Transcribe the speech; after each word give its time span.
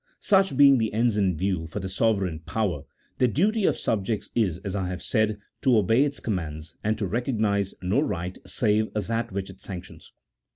Such 0.19 0.57
being 0.57 0.79
the 0.79 0.91
ends 0.95 1.15
in 1.15 1.37
view 1.37 1.67
for 1.67 1.79
the 1.79 1.87
sovereign 1.87 2.39
power, 2.39 2.85
the 3.19 3.27
duty 3.27 3.65
of 3.65 3.77
subjects 3.77 4.31
is, 4.33 4.57
as 4.65 4.75
I 4.75 4.87
have 4.87 5.03
said, 5.03 5.37
to 5.61 5.77
obey 5.77 6.03
its 6.05 6.19
commands, 6.19 6.75
and 6.83 6.97
to 6.97 7.05
recognize 7.05 7.75
no 7.83 7.99
right 7.99 8.35
save 8.43 8.91
that 8.95 9.31
which 9.31 9.51
it 9.51 9.61
sanctions. 9.61 10.11